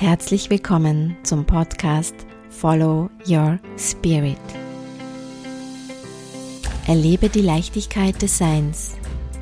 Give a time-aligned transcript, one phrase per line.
[0.00, 2.14] Herzlich willkommen zum Podcast
[2.50, 4.38] Follow Your Spirit.
[6.86, 8.92] Erlebe die Leichtigkeit des Seins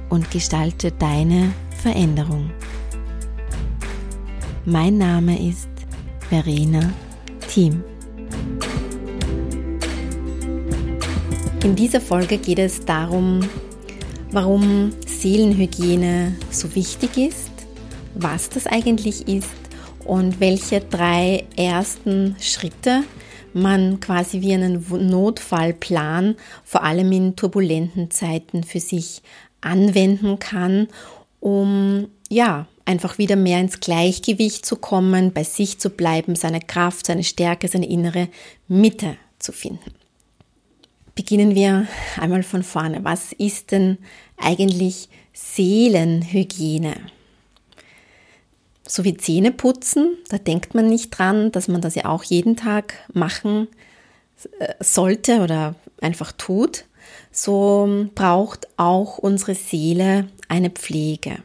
[0.09, 2.51] und gestalte deine Veränderung.
[4.65, 5.69] Mein Name ist
[6.31, 6.91] Verena
[7.51, 7.85] Thiem.
[11.65, 13.47] In dieser Folge geht es darum,
[14.31, 17.51] warum Seelenhygiene so wichtig ist,
[18.15, 19.66] was das eigentlich ist
[20.07, 23.03] und welche drei ersten Schritte
[23.53, 29.23] man quasi wie einen Notfallplan vor allem in turbulenten Zeiten für sich
[29.61, 30.89] anwenden kann,
[31.41, 37.07] um ja, einfach wieder mehr ins Gleichgewicht zu kommen, bei sich zu bleiben, seine Kraft,
[37.07, 38.29] seine Stärke, seine innere
[38.69, 39.93] Mitte zu finden.
[41.15, 41.87] Beginnen wir
[42.21, 43.03] einmal von vorne.
[43.03, 43.99] Was ist denn
[44.37, 46.95] eigentlich Seelenhygiene?
[48.89, 52.57] So wie Zähne putzen, da denkt man nicht dran, dass man das ja auch jeden
[52.57, 53.69] Tag machen
[54.59, 56.85] äh, sollte oder einfach tut.
[57.33, 61.39] So braucht auch unsere Seele eine Pflege.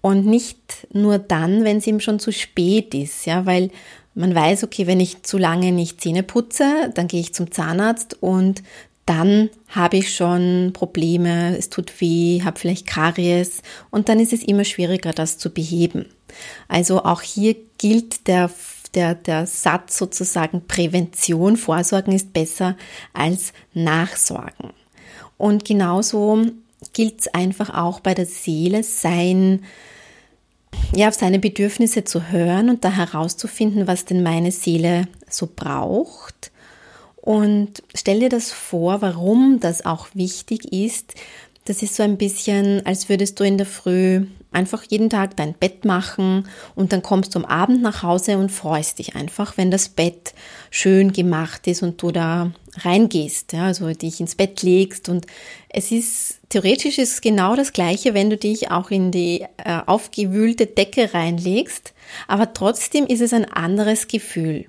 [0.00, 3.70] Und nicht nur dann, wenn es ihm schon zu spät ist, ja, weil
[4.14, 8.16] man weiß, okay, wenn ich zu lange nicht Zähne putze, dann gehe ich zum Zahnarzt
[8.20, 8.62] und
[9.06, 14.42] dann habe ich schon Probleme, es tut weh, habe vielleicht Karies und dann ist es
[14.42, 16.06] immer schwieriger, das zu beheben.
[16.68, 18.50] Also auch hier gilt der,
[18.94, 22.76] der, der Satz sozusagen Prävention, Vorsorgen ist besser
[23.12, 24.70] als Nachsorgen.
[25.36, 26.46] Und genauso
[26.92, 29.64] gilt es einfach auch bei der Seele, sein,
[30.94, 36.50] ja, auf seine Bedürfnisse zu hören und da herauszufinden, was denn meine Seele so braucht
[37.28, 41.12] und stell dir das vor, warum das auch wichtig ist.
[41.66, 45.54] Das ist so ein bisschen, als würdest du in der Früh einfach jeden Tag dein
[45.54, 49.70] Bett machen und dann kommst du am Abend nach Hause und freust dich einfach, wenn
[49.70, 50.34] das Bett
[50.70, 55.26] schön gemacht ist und du da reingehst, ja, also dich ins Bett legst und
[55.68, 59.80] es ist theoretisch ist es genau das gleiche, wenn du dich auch in die äh,
[59.86, 61.92] aufgewühlte Decke reinlegst,
[62.26, 64.66] aber trotzdem ist es ein anderes Gefühl.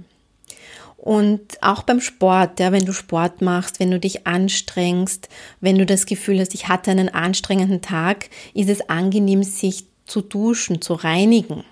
[1.01, 5.29] Und auch beim Sport, ja, wenn du Sport machst, wenn du dich anstrengst,
[5.61, 10.21] wenn du das Gefühl hast, ich hatte einen anstrengenden Tag, ist es angenehm, sich zu
[10.21, 11.63] duschen, zu reinigen.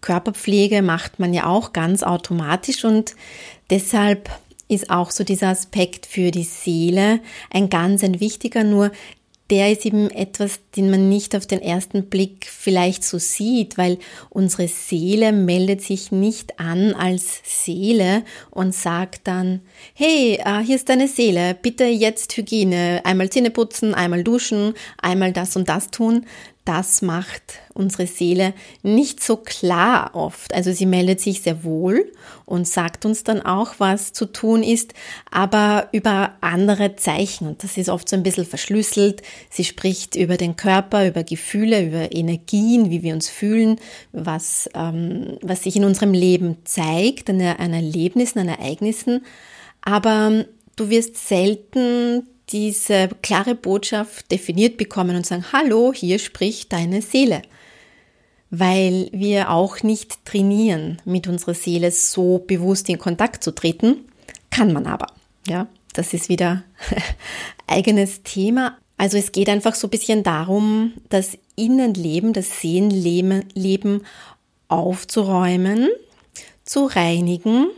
[0.00, 3.14] Körperpflege macht man ja auch ganz automatisch und
[3.70, 4.28] deshalb
[4.66, 7.20] ist auch so dieser Aspekt für die Seele
[7.50, 8.90] ein ganz ein wichtiger, nur
[9.52, 13.98] der ist eben etwas, den man nicht auf den ersten Blick vielleicht so sieht, weil
[14.30, 19.60] unsere Seele meldet sich nicht an als Seele und sagt dann,
[19.92, 25.34] hey, äh, hier ist deine Seele, bitte jetzt Hygiene, einmal Zähne putzen, einmal duschen, einmal
[25.34, 26.24] das und das tun,
[26.64, 30.54] das macht unsere Seele nicht so klar oft.
[30.54, 32.12] Also sie meldet sich sehr wohl
[32.44, 34.94] und sagt uns dann auch, was zu tun ist,
[35.30, 37.48] aber über andere Zeichen.
[37.48, 39.22] Und das ist oft so ein bisschen verschlüsselt.
[39.50, 43.80] Sie spricht über den Körper, über Gefühle, über Energien, wie wir uns fühlen,
[44.12, 49.24] was, ähm, was sich in unserem Leben zeigt, an, an Erlebnissen, an Ereignissen.
[49.80, 50.44] Aber
[50.76, 57.42] du wirst selten diese klare Botschaft definiert bekommen und sagen, hallo, hier spricht deine Seele.
[58.50, 64.04] Weil wir auch nicht trainieren, mit unserer Seele so bewusst in Kontakt zu treten,
[64.50, 65.06] kann man aber.
[65.46, 66.62] Ja, das ist wieder
[67.66, 68.76] eigenes Thema.
[68.98, 74.04] Also es geht einfach so ein bisschen darum, das Innenleben, das Seelenleben
[74.68, 75.88] aufzuräumen,
[76.64, 77.68] zu reinigen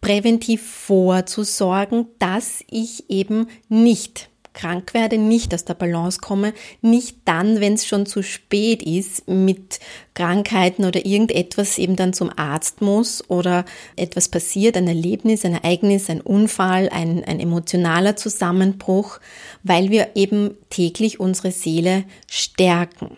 [0.00, 6.52] präventiv vorzusorgen, dass ich eben nicht krank werde, nicht aus der Balance komme,
[6.82, 9.78] nicht dann, wenn es schon zu spät ist, mit
[10.14, 13.64] Krankheiten oder irgendetwas eben dann zum Arzt muss oder
[13.96, 19.20] etwas passiert, ein Erlebnis, ein Ereignis, ein Unfall, ein, ein emotionaler Zusammenbruch,
[19.62, 23.16] weil wir eben täglich unsere Seele stärken.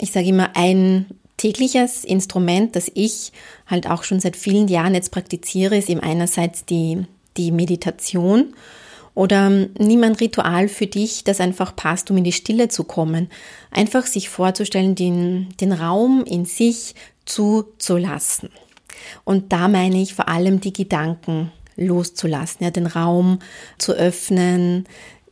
[0.00, 1.06] Ich sage immer, ein
[1.40, 3.32] tägliches Instrument, das ich
[3.66, 7.06] halt auch schon seit vielen Jahren jetzt praktiziere, ist eben einerseits die,
[7.38, 8.54] die Meditation
[9.14, 13.30] oder nimm ein Ritual für dich, das einfach passt, um in die Stille zu kommen.
[13.70, 16.94] Einfach sich vorzustellen, den, den Raum in sich
[17.24, 18.50] zuzulassen.
[19.24, 23.38] Und da meine ich vor allem die Gedanken loszulassen, ja, den Raum
[23.78, 24.84] zu öffnen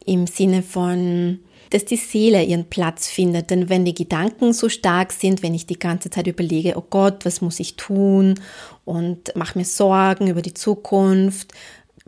[0.07, 1.41] im Sinne von
[1.71, 3.51] dass die Seele ihren Platz findet.
[3.51, 7.25] Denn wenn die Gedanken so stark sind, wenn ich die ganze Zeit überlege, oh Gott,
[7.25, 8.41] was muss ich tun
[8.85, 11.53] und mache mir Sorgen über die Zukunft,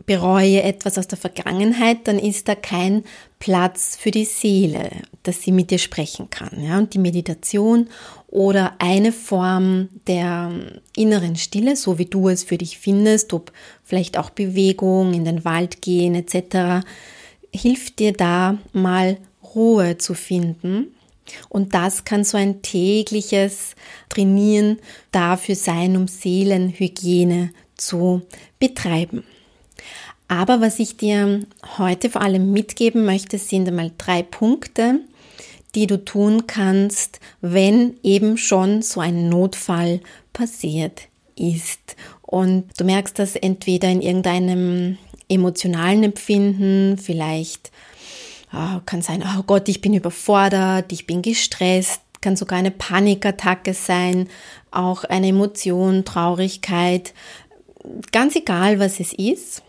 [0.05, 3.03] bereue etwas aus der Vergangenheit, dann ist da kein
[3.39, 4.89] Platz für die Seele,
[5.23, 6.63] dass sie mit dir sprechen kann.
[6.63, 6.77] Ja?
[6.77, 7.87] Und die Meditation
[8.27, 10.51] oder eine Form der
[10.95, 13.51] inneren Stille, so wie du es für dich findest, ob
[13.83, 16.85] vielleicht auch Bewegung, in den Wald gehen etc.,
[17.53, 19.17] hilft dir da mal
[19.55, 20.95] Ruhe zu finden.
[21.49, 23.75] Und das kann so ein tägliches
[24.09, 24.79] Trainieren
[25.11, 28.21] dafür sein, um Seelenhygiene zu
[28.59, 29.23] betreiben.
[30.27, 31.41] Aber was ich dir
[31.77, 35.01] heute vor allem mitgeben möchte, sind einmal drei Punkte,
[35.75, 40.01] die du tun kannst, wenn eben schon so ein Notfall
[40.33, 41.03] passiert
[41.35, 41.95] ist.
[42.21, 47.71] Und du merkst das entweder in irgendeinem emotionalen Empfinden, vielleicht
[48.85, 54.27] kann sein, oh Gott, ich bin überfordert, ich bin gestresst, kann sogar eine Panikattacke sein,
[54.71, 57.13] auch eine Emotion, Traurigkeit,
[58.11, 59.63] ganz egal, was es ist.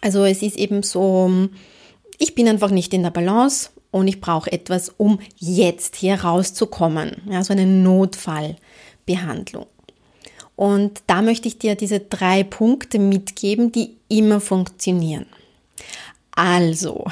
[0.00, 1.48] Also es ist eben so,
[2.18, 7.22] ich bin einfach nicht in der Balance und ich brauche etwas, um jetzt hier rauszukommen.
[7.30, 9.66] Ja, so eine Notfallbehandlung.
[10.56, 15.26] Und da möchte ich dir diese drei Punkte mitgeben, die immer funktionieren.
[16.34, 17.04] Also,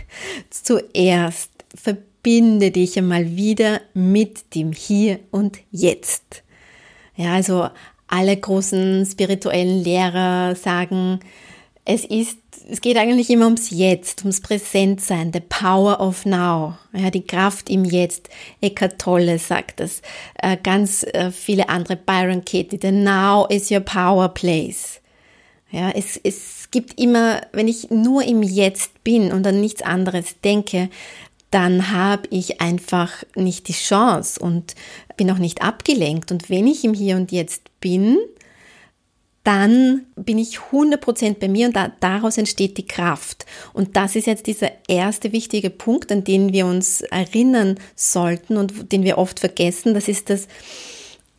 [0.50, 6.42] zuerst verbinde dich einmal wieder mit dem Hier und Jetzt.
[7.16, 7.68] Ja, also
[8.06, 11.20] alle großen spirituellen Lehrer sagen,
[11.84, 12.38] es ist,
[12.70, 17.70] es geht eigentlich immer ums Jetzt, ums Präsentsein, the power of now, ja, die Kraft
[17.70, 18.28] im Jetzt.
[18.60, 20.02] Eckhart Tolle sagt das,
[20.42, 25.00] äh, ganz äh, viele andere, Byron Katie, the now is your power place.
[25.70, 30.40] Ja, es, es gibt immer, wenn ich nur im Jetzt bin und an nichts anderes
[30.42, 30.90] denke,
[31.50, 34.74] dann habe ich einfach nicht die Chance und
[35.16, 36.30] bin auch nicht abgelenkt.
[36.30, 38.18] Und wenn ich im Hier und Jetzt bin,
[39.44, 43.46] dann bin ich 100% bei mir und da, daraus entsteht die Kraft.
[43.72, 48.92] Und das ist jetzt dieser erste wichtige Punkt, an den wir uns erinnern sollten und
[48.92, 50.48] den wir oft vergessen, das ist das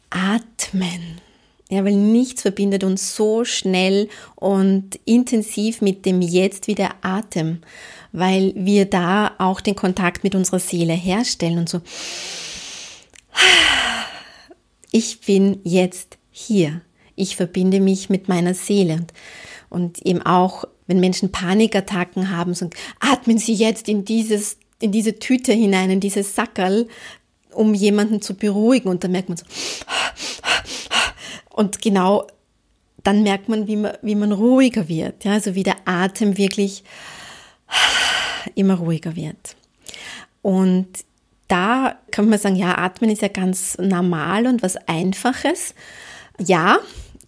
[0.10, 1.22] Atmen.
[1.70, 7.60] Ja, weil nichts verbindet uns so schnell und intensiv mit dem Jetzt wie der Atem,
[8.12, 11.82] weil wir da auch den Kontakt mit unserer Seele herstellen und so.
[14.92, 16.82] Ich bin jetzt hier
[17.20, 19.06] ich verbinde mich mit meiner Seele.
[19.70, 22.70] Und, eben auch, wenn Menschen Panikattacken haben, so,
[23.00, 26.88] atmen sie jetzt in dieses, in diese Tüte hinein, in dieses Sackerl,
[27.52, 28.90] um jemanden zu beruhigen.
[28.90, 29.46] Und dann merkt man so,
[31.60, 32.26] und genau
[33.04, 35.26] dann merkt man, wie man, wie man ruhiger wird.
[35.26, 36.86] Ja, also wie der Atem wirklich
[38.56, 39.58] immer ruhiger wird.
[40.42, 40.88] Und
[41.50, 45.76] da kann man sagen, ja, Atmen ist ja ganz normal und was Einfaches.
[46.40, 46.80] Ja,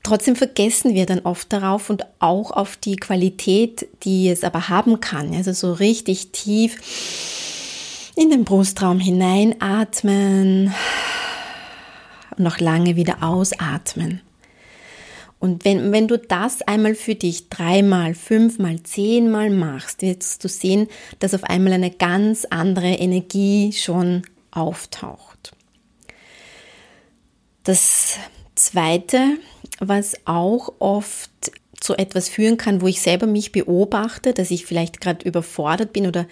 [0.04, 5.00] Trotzdem vergessen wir dann oft darauf und auch auf die Qualität, die es aber haben
[5.00, 5.36] kann.
[5.36, 6.80] Also so richtig tief
[8.16, 10.74] in den Brustraum hineinatmen
[12.38, 13.22] und noch lange wieder
[13.71, 14.21] ausatmen.
[15.39, 20.88] Und wenn, wenn du das einmal für dich dreimal, fünfmal, zehnmal machst, wirst du sehen,
[21.18, 24.21] dass auf einmal eine ganz andere Energie schon
[24.51, 25.53] auftaucht.
[27.63, 28.18] Das
[28.56, 29.38] zweite
[29.83, 31.31] was auch oft
[31.79, 36.06] zu etwas führen kann, wo ich selber mich beobachte, dass ich vielleicht gerade überfordert bin
[36.06, 36.27] oder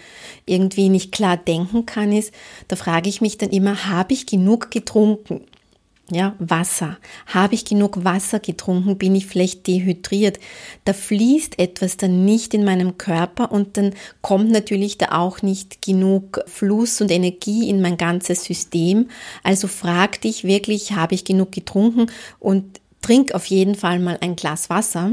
[0.46, 2.32] irgendwie nicht klar denken kann, ist,
[2.68, 5.42] da frage ich mich dann immer, habe ich genug getrunken?
[6.12, 6.98] Ja, Wasser.
[7.28, 8.98] Habe ich genug Wasser getrunken?
[8.98, 10.40] Bin ich vielleicht dehydriert?
[10.86, 15.84] Da fließt etwas dann nicht in meinem Körper und dann kommt natürlich da auch nicht
[15.84, 19.10] genug Fluss und Energie in mein ganzes System.
[19.44, 22.08] Also frag dich wirklich, habe ich genug getrunken?
[22.40, 25.12] Und trink auf jeden Fall mal ein Glas Wasser.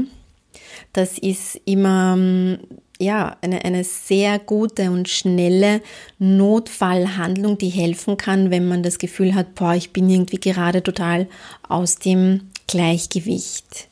[0.93, 2.59] Das ist immer ähm,
[2.99, 5.81] ja, eine, eine sehr gute und schnelle
[6.19, 11.27] Notfallhandlung, die helfen kann, wenn man das Gefühl hat, boah, ich bin irgendwie gerade total
[11.67, 13.87] aus dem Gleichgewicht.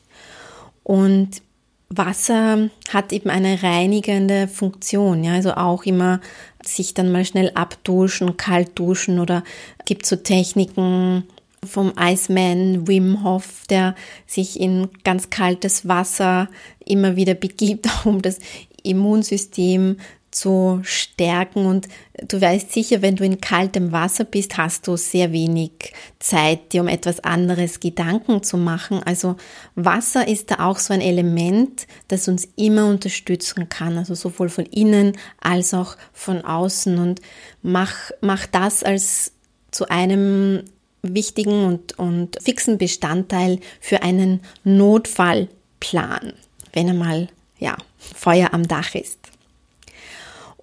[0.82, 1.42] Und
[1.88, 6.20] Wasser hat eben eine reinigende Funktion, ja, also auch immer
[6.64, 9.44] sich dann mal schnell abduschen, kalt duschen oder
[9.84, 11.24] gibt so Techniken,
[11.66, 13.94] vom Iceman Wim Hof, der
[14.26, 16.48] sich in ganz kaltes Wasser
[16.84, 18.38] immer wieder begibt, um das
[18.86, 19.96] Immunsystem
[20.36, 21.66] zu stärken.
[21.66, 21.88] Und
[22.28, 26.82] du weißt sicher, wenn du in kaltem Wasser bist, hast du sehr wenig Zeit, dir
[26.82, 29.02] um etwas anderes Gedanken zu machen.
[29.02, 29.36] Also
[29.74, 34.66] Wasser ist da auch so ein Element, das uns immer unterstützen kann, also sowohl von
[34.66, 36.98] innen als auch von außen.
[36.98, 37.20] Und
[37.62, 39.32] mach, mach das als
[39.70, 40.64] zu einem
[41.02, 46.32] wichtigen und, und fixen Bestandteil für einen Notfallplan,
[46.72, 47.28] wenn einmal
[47.58, 49.18] ja, Feuer am Dach ist.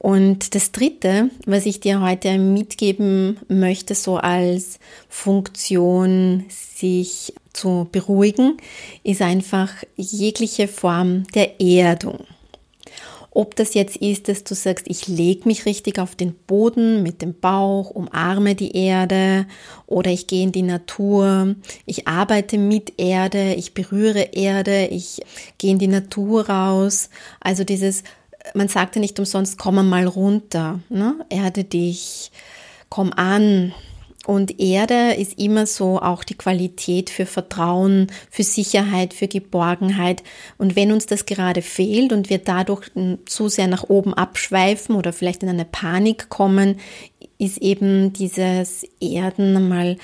[0.04, 8.58] Und das Dritte, was ich dir heute mitgeben möchte, so als Funktion, sich zu beruhigen,
[9.04, 12.26] ist einfach jegliche Form der Erdung.
[13.36, 17.24] Ob das jetzt ist, dass du sagst, ich lege mich richtig auf den Boden mit
[17.24, 19.48] dem Bauch, umarme die Erde
[19.88, 21.56] oder ich gehe in die Natur,
[21.88, 25.22] ich arbeite mit Erde, ich berühre Erde, ich
[25.58, 27.10] gehe in die Natur raus.
[27.40, 28.04] Also dieses
[28.54, 31.16] man sagte nicht umsonst, komm mal runter, ne?
[31.30, 32.32] erde dich,
[32.90, 33.74] komm an.
[34.26, 40.24] Und Erde ist immer so auch die Qualität für Vertrauen, für Sicherheit, für Geborgenheit.
[40.58, 42.90] Und wenn uns das gerade fehlt und wir dadurch
[43.26, 46.80] zu sehr nach oben abschweifen oder vielleicht in eine Panik kommen,
[47.38, 49.98] ist eben dieses Erden mal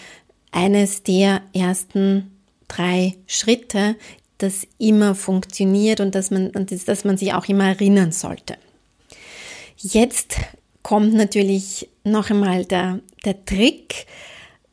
[0.52, 2.32] eines der ersten
[2.68, 3.96] drei Schritte,
[4.38, 6.52] das immer funktioniert und dass man,
[6.86, 8.58] dass man sich auch immer erinnern sollte.
[9.78, 10.36] Jetzt
[10.84, 14.06] kommt natürlich noch einmal der, der Trick,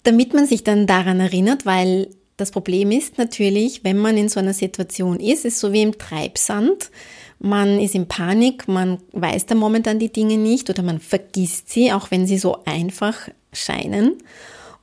[0.02, 4.40] damit man sich dann daran erinnert, weil das Problem ist natürlich, wenn man in so
[4.40, 6.90] einer Situation ist, ist so wie im Treibsand.
[7.38, 11.92] Man ist in Panik, man weiß da momentan die Dinge nicht oder man vergisst sie,
[11.92, 14.14] auch wenn sie so einfach scheinen.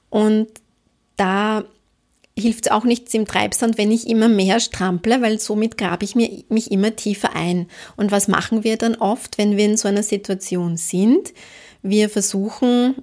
[0.10, 0.48] Und
[1.16, 1.64] da
[2.38, 6.16] hilft es auch nichts im Treibsand, wenn ich immer mehr strample, weil somit grabe ich
[6.16, 7.68] mir, mich immer tiefer ein.
[7.96, 11.34] Und was machen wir dann oft, wenn wir in so einer Situation sind?
[11.84, 12.96] Wir versuchen,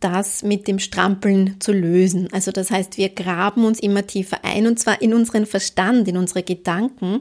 [0.00, 2.28] das mit dem Strampeln zu lösen.
[2.32, 6.18] Also das heißt, wir graben uns immer tiefer ein und zwar in unseren Verstand, in
[6.18, 7.20] unsere Gedanken.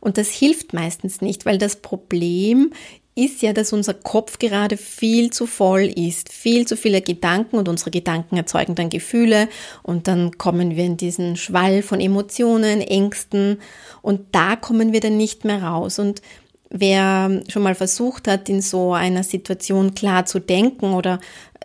[0.00, 2.72] Und das hilft meistens nicht, weil das Problem
[3.14, 7.68] ist ja, dass unser Kopf gerade viel zu voll ist, viel zu viele Gedanken und
[7.68, 9.48] unsere Gedanken erzeugen dann Gefühle
[9.82, 13.60] und dann kommen wir in diesen Schwall von Emotionen, Ängsten
[14.02, 16.00] und da kommen wir dann nicht mehr raus.
[16.00, 16.22] Und
[16.70, 21.20] wer schon mal versucht hat, in so einer Situation klar zu denken oder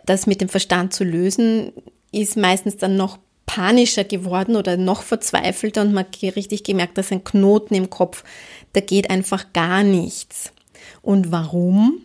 [0.06, 1.72] das mit dem Verstand zu lösen,
[2.12, 7.10] ist meistens dann noch panischer geworden oder noch verzweifelter und man hat richtig gemerkt, dass
[7.10, 8.22] ein Knoten im Kopf,
[8.72, 10.52] da geht einfach gar nichts.
[11.02, 12.00] Und warum?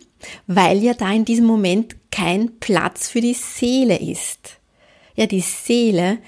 [0.46, 4.58] Weil ja da in diesem Moment kein Platz für die Seele ist.
[5.14, 6.18] Ja, die Seele,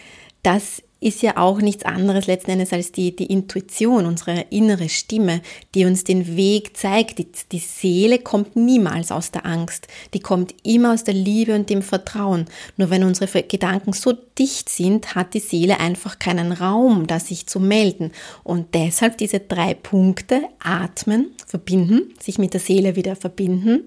[0.43, 5.43] das ist ja auch nichts anderes letzten Endes als die, die Intuition, unsere innere Stimme,
[5.75, 7.19] die uns den Weg zeigt.
[7.19, 11.71] Die, die Seele kommt niemals aus der Angst, die kommt immer aus der Liebe und
[11.71, 12.47] dem Vertrauen.
[12.77, 17.47] Nur wenn unsere Gedanken so dicht sind, hat die Seele einfach keinen Raum, da sich
[17.47, 18.11] zu melden.
[18.43, 23.85] Und deshalb diese drei Punkte, atmen, verbinden, sich mit der Seele wieder verbinden,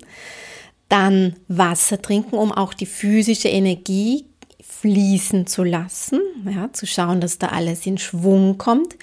[0.88, 4.26] dann Wasser trinken, um auch die physische Energie
[4.62, 8.96] fließen zu lassen, ja, zu schauen, dass da alles in Schwung kommt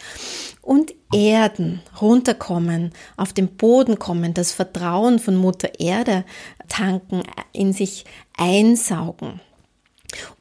[0.62, 6.24] und erden, runterkommen, auf den Boden kommen, das Vertrauen von Mutter Erde
[6.68, 7.22] tanken,
[7.52, 8.04] in sich
[8.36, 9.40] einsaugen.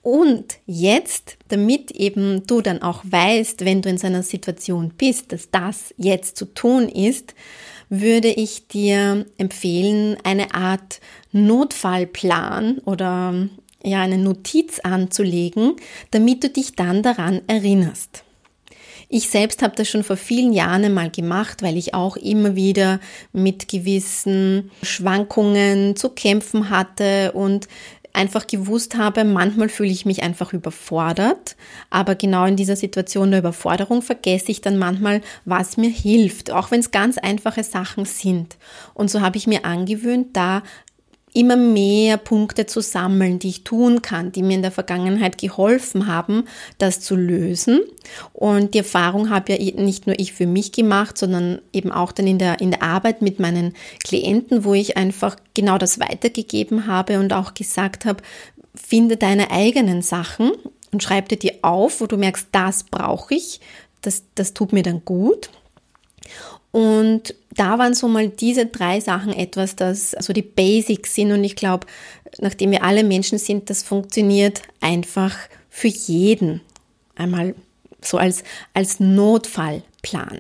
[0.02, 5.34] Und jetzt, damit eben du dann auch weißt, wenn du in so einer Situation bist,
[5.34, 7.34] dass das jetzt zu tun ist,
[7.90, 11.00] würde ich dir empfehlen, eine Art
[11.32, 13.50] Notfallplan oder
[13.84, 15.76] ja eine Notiz anzulegen,
[16.12, 18.24] damit du dich dann daran erinnerst.
[19.10, 23.00] Ich selbst habe das schon vor vielen Jahren einmal gemacht, weil ich auch immer wieder
[23.32, 27.70] mit gewissen Schwankungen zu kämpfen hatte und
[28.18, 31.56] einfach gewusst habe, manchmal fühle ich mich einfach überfordert,
[31.92, 36.72] aber genau in dieser Situation der Überforderung vergesse ich dann manchmal, was mir hilft, auch
[36.72, 38.58] wenn es ganz einfache Sachen sind.
[38.96, 40.64] Und so habe ich mir angewöhnt, da
[41.38, 46.08] immer mehr Punkte zu sammeln, die ich tun kann, die mir in der Vergangenheit geholfen
[46.08, 46.46] haben,
[46.80, 47.82] das zu lösen.
[48.34, 52.26] Und die Erfahrung habe ja nicht nur ich für mich gemacht, sondern eben auch dann
[52.26, 57.20] in der, in der Arbeit mit meinen Klienten, wo ich einfach genau das weitergegeben habe
[57.20, 58.24] und auch gesagt habe,
[58.74, 60.52] finde deine eigenen Sachen
[60.92, 63.60] und schreib dir die auf, wo du merkst, das brauche ich,
[64.02, 65.52] das, das tut mir dann gut.
[66.72, 71.32] Und da waren so mal diese drei Sachen etwas, das so die Basics sind.
[71.32, 71.88] Und ich glaube,
[72.40, 75.36] nachdem wir alle Menschen sind, das funktioniert einfach
[75.70, 76.62] für jeden.
[77.16, 77.56] Einmal
[78.02, 80.40] so als, als Notfallplan.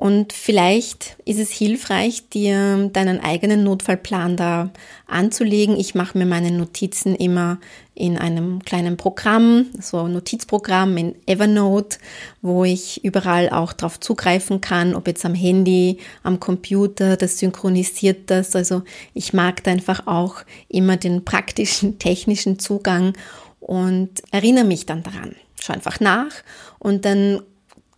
[0.00, 4.70] Und vielleicht ist es hilfreich, dir deinen eigenen Notfallplan da
[5.06, 5.78] anzulegen.
[5.78, 7.58] Ich mache mir meine Notizen immer
[7.94, 11.98] in einem kleinen Programm, so ein Notizprogramm in Evernote,
[12.40, 18.30] wo ich überall auch darauf zugreifen kann, ob jetzt am Handy, am Computer, das synchronisiert
[18.30, 18.56] das.
[18.56, 18.80] Also
[19.12, 20.36] ich mag da einfach auch
[20.70, 23.12] immer den praktischen, technischen Zugang
[23.60, 25.36] und erinnere mich dann daran.
[25.60, 26.32] Schau einfach nach
[26.78, 27.42] und dann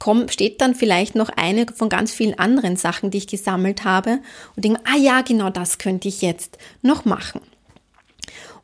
[0.02, 4.18] komm, steht dann vielleicht noch eine von ganz vielen anderen Sachen, die ich gesammelt habe
[4.56, 7.40] und denke, ah ja, genau das könnte ich jetzt noch machen.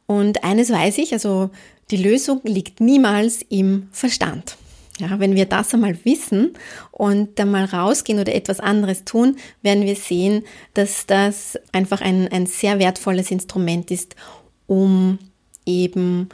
[0.07, 1.51] Und eines weiß ich, also
[1.93, 4.57] die Lösung liegt niemals im Verstand.
[4.99, 6.55] Ja, wenn wir das einmal wissen
[6.91, 10.43] und dann mal rausgehen oder etwas anderes tun, werden wir sehen,
[10.75, 14.17] dass das einfach ein, ein sehr wertvolles Instrument ist,
[14.67, 15.21] um
[15.65, 16.31] eben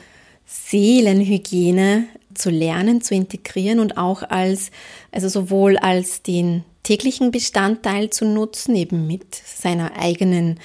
[0.47, 4.71] Seelenhygiene zu lernen, zu integrieren und auch als,
[5.13, 10.61] also sowohl als den täglichen Bestandteil zu nutzen, eben mit seiner eigenen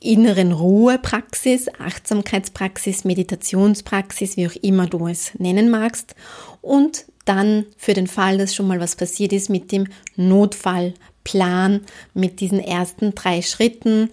[0.00, 6.14] inneren Ruhepraxis, Achtsamkeitspraxis, Meditationspraxis, wie auch immer du es nennen magst.
[6.60, 11.82] Und dann für den Fall, dass schon mal was passiert ist, mit dem Notfallplan,
[12.14, 14.10] mit diesen ersten drei Schritten,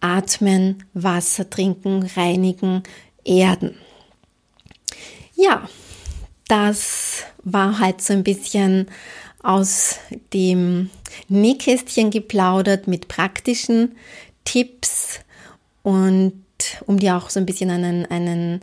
[0.00, 2.82] atmen, Wasser trinken, reinigen,
[3.24, 3.76] erden.
[5.34, 5.68] Ja,
[6.48, 8.88] das war halt so ein bisschen
[9.42, 9.96] aus
[10.32, 10.90] dem
[11.28, 13.96] Nähkästchen geplaudert mit praktischen
[14.44, 15.20] Tipps
[15.82, 16.42] und
[16.86, 18.62] um dir auch so ein bisschen einen, einen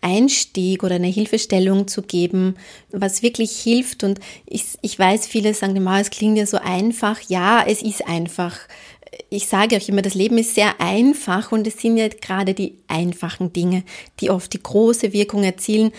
[0.00, 2.56] Einstieg oder eine Hilfestellung zu geben,
[2.92, 4.04] was wirklich hilft.
[4.04, 7.20] Und ich, ich weiß, viele sagen immer, es klingt ja so einfach.
[7.28, 8.56] Ja, es ist einfach
[9.28, 12.78] ich sage euch immer, das Leben ist sehr einfach und es sind ja gerade die
[12.88, 13.84] einfachen Dinge,
[14.20, 15.92] die oft die große Wirkung erzielen.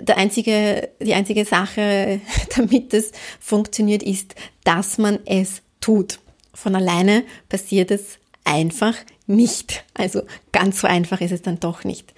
[0.00, 2.20] Der einzige, die einzige Sache,
[2.56, 4.34] damit es funktioniert, ist,
[4.64, 6.18] dass man es tut.
[6.54, 8.96] Von alleine passiert es einfach
[9.26, 9.84] nicht.
[9.94, 10.22] Also
[10.52, 12.14] ganz so einfach ist es dann doch nicht.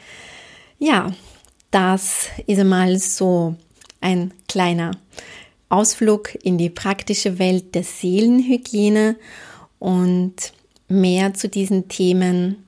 [0.79, 1.13] Ja,
[1.71, 3.57] das ist einmal so
[4.01, 4.93] ein kleiner
[5.69, 9.17] Ausflug in die praktische Welt der Seelenhygiene
[9.79, 10.35] und
[10.89, 12.65] mehr zu diesen Themen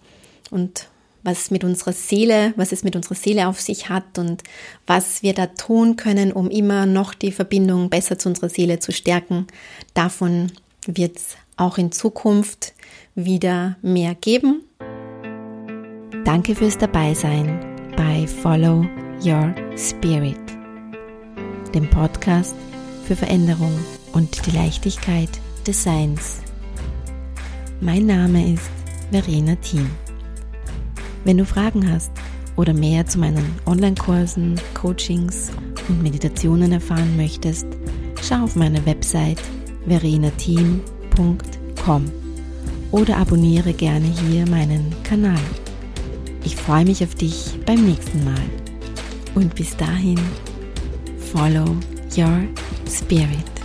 [0.50, 0.88] und
[1.22, 4.42] was mit unserer Seele, was es mit unserer Seele auf sich hat und
[4.86, 8.92] was wir da tun können, um immer noch die Verbindung besser zu unserer Seele zu
[8.92, 9.46] stärken.
[9.94, 10.52] Davon
[10.86, 12.72] wird es auch in Zukunft
[13.14, 14.62] wieder mehr geben.
[16.24, 17.60] Danke fürs Dabeisein
[17.96, 18.86] bei Follow
[19.22, 20.38] Your Spirit,
[21.74, 22.56] dem Podcast
[23.04, 23.78] für Veränderung
[24.12, 25.28] und die Leichtigkeit
[25.66, 26.40] des Seins.
[27.82, 28.68] Mein Name ist
[29.10, 29.88] Verena Thiem.
[31.24, 32.12] Wenn du Fragen hast
[32.56, 35.50] oder mehr zu meinen Online-Kursen, Coachings
[35.88, 37.64] und Meditationen erfahren möchtest,
[38.22, 39.40] schau auf meine Website
[39.86, 42.04] verenateam.com
[42.90, 45.40] oder abonniere gerne hier meinen Kanal.
[46.44, 48.44] Ich freue mich auf dich beim nächsten Mal.
[49.34, 50.20] Und bis dahin,
[51.32, 51.76] follow
[52.14, 52.42] your
[52.86, 53.59] spirit.